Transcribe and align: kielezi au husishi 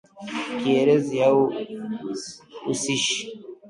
kielezi 0.59 1.15
au 1.27 1.37
husishi 2.63 3.19